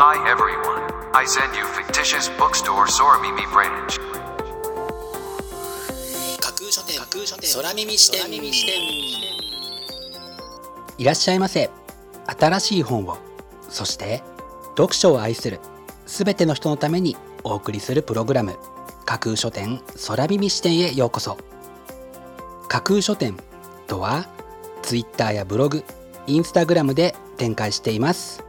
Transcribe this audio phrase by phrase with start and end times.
[0.00, 0.86] Hi everyone.
[1.12, 3.98] I send you fictitious bookstore Soramimi branch.
[6.38, 8.74] 架空書店架空書店空耳視点空耳視点
[10.98, 11.68] いらっしゃいませ。
[12.26, 13.18] 新しい本を
[13.70, 14.22] そして
[14.76, 15.58] 読書を愛する
[16.06, 18.56] すべての人のためにお送りするプログラム。
[19.04, 21.36] 架空書店空耳視点へようこそ。
[22.68, 23.36] 架空書店
[23.88, 24.28] とは
[24.82, 25.82] Twitter やブログ
[26.28, 28.44] インスタグラムで展開しています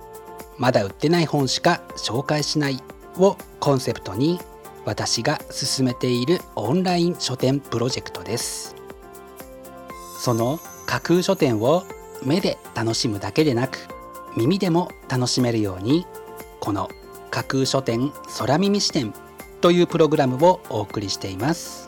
[0.59, 2.84] まだ売ってない本しか紹介しない
[3.18, 4.40] をコンセプトに
[4.85, 8.76] 私が進めているオンライン書店プロジェクトです。
[10.20, 11.84] その架空書店を
[12.23, 13.77] 目で楽しむだけでなく
[14.35, 16.05] 耳でも楽しめるように
[16.60, 16.90] この
[17.32, 19.13] 架空書店空耳視点
[19.62, 21.88] というプログラムをお送りしています。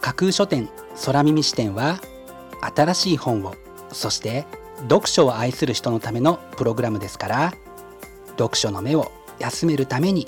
[0.00, 0.68] 架空書店
[1.04, 2.00] 空耳視点は
[2.74, 3.54] 新しい本を
[3.92, 4.44] そして
[4.82, 7.54] 読書を愛する人のためのプログラムですから
[8.30, 10.26] 読書の目を休めるために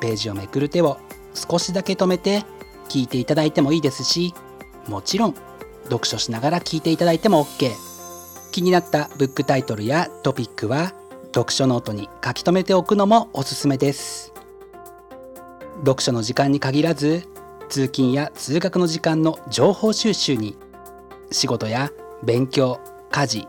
[0.00, 0.98] ページをめくる手を
[1.34, 2.44] 少しだけ止めて
[2.88, 4.34] 聞いていただいてもいいですし
[4.88, 5.34] もちろん
[5.84, 7.72] 読書しながら聞いていただいても OK
[8.50, 10.92] 気になったブックタイトルやトピックは
[11.32, 14.32] 読書ノートに書き留めておくのもおすすめです。
[15.84, 17.26] 読書の時間に限らず
[17.68, 20.56] 通勤や通学の時間の情報収集に
[21.30, 21.90] 仕事や
[22.22, 23.48] 勉強家事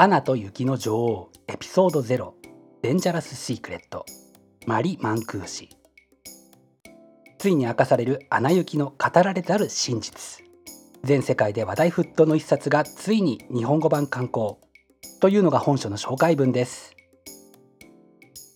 [0.00, 2.32] アナと雪の女王エピソード0
[2.82, 4.06] デンジャラス・シークレット
[4.64, 5.70] マリ・マンクーシ
[7.36, 10.44] ついに明かされるアナ雪の語られざる真実。
[11.02, 14.60] 全世界で話題沸騰の一冊がついに日本語版刊行。
[15.20, 16.94] というのが本書の紹介文です。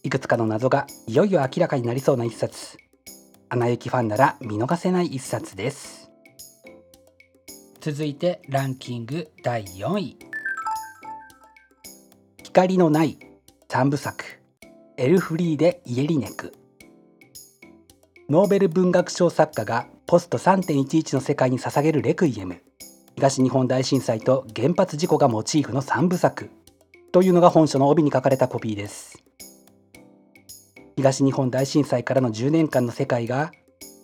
[0.04, 2.76] いくつかの謎がいよいよ明らかになりそうな一冊。
[3.48, 6.08] アナ雪ファンなら見逃せない一冊です。
[7.81, 10.31] 続いてランキング第4位。
[12.54, 13.16] 光のない
[13.70, 14.26] 三部作。
[14.98, 16.52] エルフリーデ・イエリネク。
[18.28, 22.60] ノーベル文学賞作家がポスト3.11の世界に捧げるレクイエム。
[23.16, 26.50] 東日本大震災と原発事故がモチーフの3部作。
[27.10, 29.24] というのが本書の帯に書かれたコピーです。
[30.98, 33.50] 東日本大震災からの10年間の世界が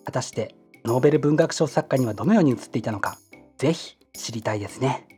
[0.05, 0.55] 果たして
[0.85, 3.19] ノーベル文学賞作家にはどのように映っていたのか
[3.59, 5.08] ぜひ知りたいですね。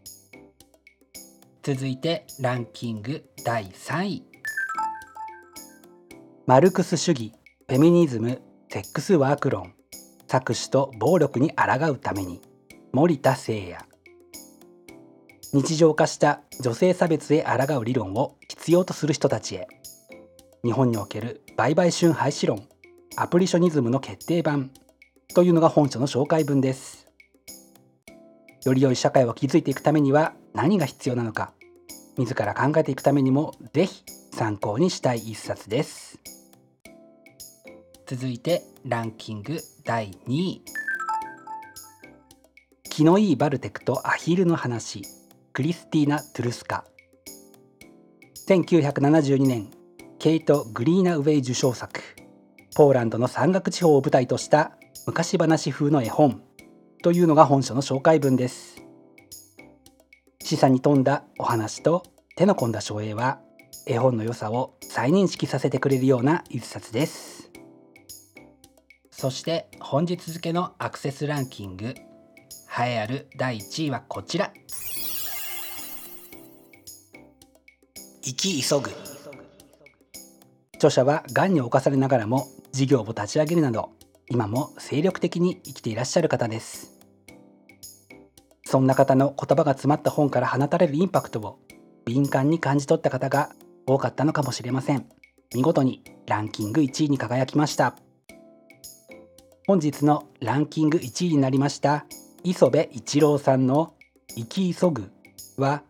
[1.63, 4.23] 続いてランキング第3位。
[6.47, 7.33] マルクス主義
[7.67, 9.75] フェミニズムセックスワーク論。
[10.27, 12.41] 搾取と暴力に抗うために。
[12.93, 13.77] 森田誠也。
[15.53, 19.67] 日常化した女性差別へ抗う理論を必要とする人たちへ。
[20.63, 22.67] 日本における売買春廃止論。
[23.17, 24.71] アプリショニズムの決定版。
[25.35, 27.10] というのが本書の紹介文です。
[28.63, 31.53] より良い社会を築いていくためには何が必要なのか
[32.17, 36.19] 自ら考えていくためにもぜひ参考にしたい一冊です。
[38.05, 40.61] 続いてランキング第2位。
[42.83, 45.03] 気のいいバルテクとアヒルの話。
[45.53, 46.85] クリスティーナ・トゥルスカ。
[48.47, 49.71] 1972年
[50.19, 52.01] ケイト・グリーナウェイ受賞作。
[52.75, 54.73] ポーランドの山岳地方を舞台とした
[55.07, 56.41] 昔話風の絵本。
[57.01, 58.83] というのが本書の紹介文です。
[60.39, 62.03] 示唆に富んだお話と
[62.35, 63.39] 手の込んだ照英は
[63.87, 67.49] 絵本の良さを再認識させてくれるような一冊です。
[69.09, 71.95] そして本日付のアクセスランキング栄
[72.79, 74.51] えある第1位はこちら。
[78.21, 78.91] 生き急ぐ。
[80.75, 83.89] 著者はがんに侵されながらも事業を立ち上げるなど
[84.29, 86.90] 今も精力的に生きていらっしゃる方です。
[88.71, 91.59] そんな方の言葉が詰まった本から放たれるインパクトを
[92.05, 93.49] 敏感に感じ取った方が
[93.85, 95.09] 多かったのかもしれません。
[95.53, 97.97] 見事にランキング1位に輝きました。
[99.67, 102.05] 本日のランキング1位になりました
[102.45, 103.93] 磯部一郎さんの
[104.37, 105.11] 「生き急ぐ」
[105.59, 105.83] は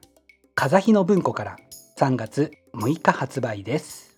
[0.55, 1.57] 風日の文庫から
[1.99, 4.15] 3月6日発売です。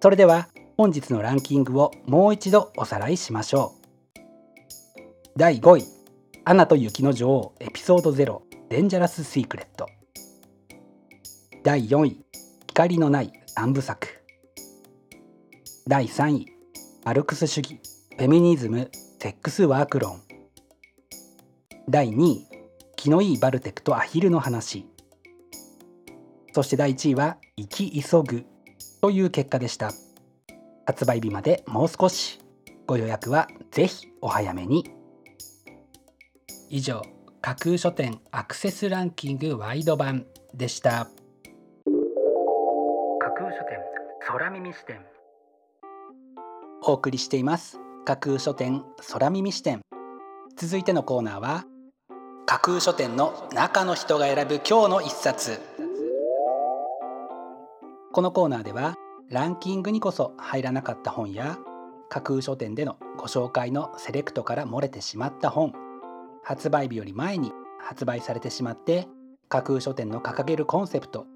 [0.00, 4.20] それでは本日のランキングをもう一度おさらいしましょう。
[5.36, 5.84] 第5位
[6.44, 9.86] 「アナと雪の女王エピソード0デンジャラス・シークレット」
[11.62, 12.24] 第4位
[12.68, 14.08] 「光のない三部作」
[15.86, 16.46] 第3位
[17.04, 17.80] 「マルクス主義
[18.16, 18.90] フェミニズム
[19.20, 20.20] セックスワーク論」
[21.88, 22.46] 第2位
[22.96, 24.86] 「気のいいバルテクとアヒルの話」
[26.52, 28.44] そして第1位は「生き急ぐ」
[29.00, 29.92] という結果でした。
[30.86, 32.40] 発売日までもう少し。
[32.84, 35.01] ご予約はぜひお早めに。
[36.74, 37.02] 以上
[37.42, 40.24] 架空書店アクセスランキングワイド版
[40.54, 41.06] でした。
[43.20, 43.78] 架空書店
[44.26, 45.04] 空耳視点。
[46.82, 47.78] お送りしています。
[48.06, 49.82] 架空書店空耳視点。
[50.56, 51.66] 続いてのコーナーは
[52.46, 55.60] 架空書店の中の人が選ぶ今日の一冊。
[58.14, 58.94] このコーナーでは
[59.28, 61.58] ランキングにこそ入らなかった本や
[62.08, 65.74] 架空書店でのご紹介のセレクトから漏れてしまった本
[66.44, 69.06] 発売日より前に発売されてしまって
[69.48, 71.26] 架空書店の掲げるコンセプト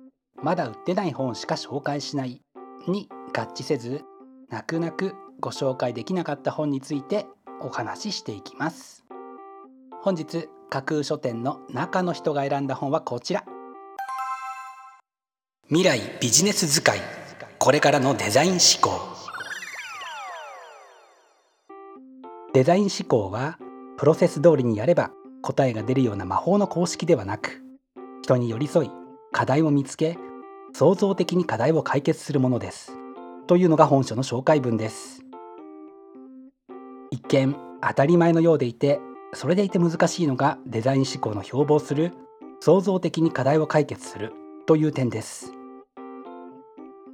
[0.43, 2.43] まだ売ってない本しか紹介しない
[2.87, 4.05] に合致せず
[4.51, 7.27] 泣く泣くご紹介できなかった本について
[7.61, 9.05] お話ししていきます。
[10.03, 13.45] 本日架空書店の中の人が選んだ本はこちら。
[15.69, 17.01] 未来ビジネス使い
[17.59, 19.01] これからのデザイン思考。
[22.53, 23.59] デザイン思考は
[23.97, 25.11] プロセス通りにやれば
[25.43, 27.63] 答えが出るような魔法の公式ではなく
[28.23, 28.91] 人に寄り添い
[29.33, 30.19] 課題を見つけ
[30.75, 32.93] 創造的に課題を解決するものです。
[33.47, 35.23] というのが本書の紹介文です。
[37.11, 39.01] 一見当たり前のようでいて
[39.33, 42.13] それでいて難しいのがデザイン思考の標榜する
[42.61, 44.33] 創造的に課題を解決する
[44.67, 45.53] という点です。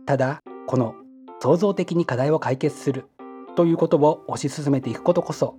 [0.07, 0.95] ただこの
[1.41, 3.07] 創造的に課題を解決する
[3.55, 5.57] ということを推し進めていくことこそ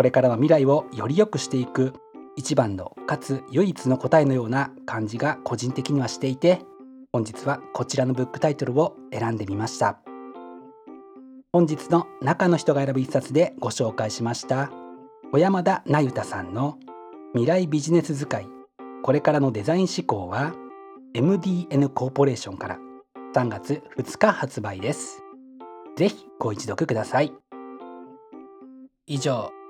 [0.00, 1.92] これからの未来をより良くしていく
[2.34, 6.62] 一番のかつ唯一の答えのような感じが個人的にはしていて
[7.12, 10.00] 本日はこちらのブックタイトルを選んでみました。
[11.52, 14.70] 本日の中の人が選ぶ一冊でご紹介しました
[15.32, 16.78] 小山田那由他さんの
[17.34, 18.46] 未来ビジネス使い。
[19.02, 20.54] これからのデザイン思考は
[21.14, 22.78] MDN コーポレーションから
[23.34, 25.22] 3月2日発売です。
[25.94, 27.34] ぜひご一読ください。
[29.06, 29.50] 以上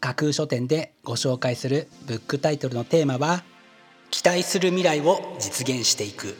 [0.00, 3.44] 架空書店でご紹介するブックタイトルのテーマは
[4.10, 6.36] 期待する未来を実現していく。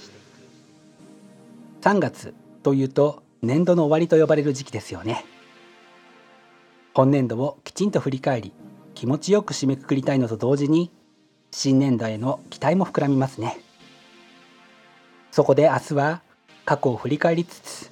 [1.83, 5.25] 3月というと年度の終わりと呼ばれる時期ですよね。
[6.95, 8.52] 本年度をきちんと振り返り
[8.95, 10.90] 気持ちよく締めくくりたいのと同時に
[11.50, 13.61] 新年度への期待も膨らみますね。
[15.31, 16.23] そこで明日は
[16.64, 17.89] 過去を振り返りつつ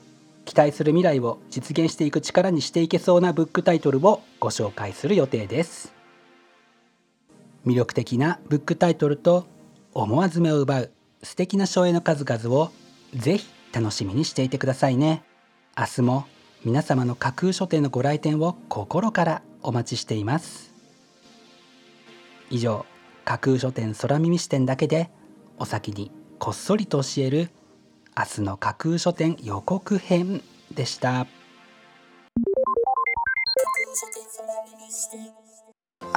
[0.59, 5.95] 待する未来を実現していく力にしていけそうなブックタイトルをご紹介する予定です。
[7.65, 9.47] 魅力的なブックタイトルと
[9.95, 10.91] 思わず目を奪う
[11.23, 12.73] 素敵な書影の数々を
[13.15, 15.23] ぜひ楽しみにしていてくださいね。
[15.79, 16.27] 明日も
[16.65, 20.75] 皆様の架空書店のご来店を心からお待ちしています。
[22.51, 22.85] 以上
[23.25, 25.11] 架空書店空耳視点だけで
[25.57, 26.11] お先に
[26.41, 27.51] こっそりと教える
[28.19, 30.43] 明日の架空書店予告編
[30.75, 31.29] でした。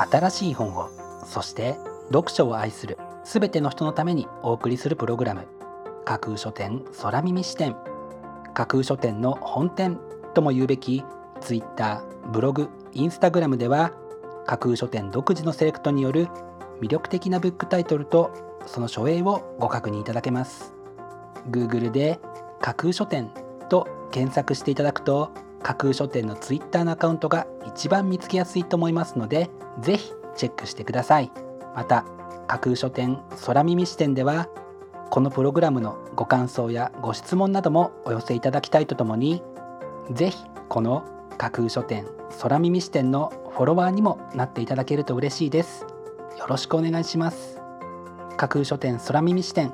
[0.09, 0.89] 新しい本を
[1.27, 1.75] そして
[2.07, 5.45] 読書を愛するすべての人のためにお送りするプログラム
[6.03, 7.75] 架空書店空耳視点。
[8.55, 9.99] 架空書店の本店
[10.33, 11.03] とも言うべき
[11.39, 13.91] Twitter ブログインスタグラムでは
[14.47, 16.29] 架空書店独自のセレクトによる
[16.81, 20.80] 魅力的なブックタイトルとその書影をご確認いただけます。
[21.49, 22.19] Google で
[22.59, 23.31] 架空書店
[23.69, 25.31] と検索していただくと
[25.63, 31.31] 架空書店の Twitter のアカウントが一番見つけやすいと思いますのでぜひチェックしてください。
[31.75, 32.05] また
[32.47, 34.49] 架空書店空耳視点では
[35.09, 39.41] このプログラムのご感想やご質問などもお寄せいただきたいとともに
[40.11, 41.05] ぜひこの
[41.37, 42.05] 架空書店
[42.41, 45.85] 空耳視点のフォロワーにもなっていただけると嬉しいです。
[46.39, 47.59] よろしくお願いします。
[48.37, 49.73] 架空書店空耳視点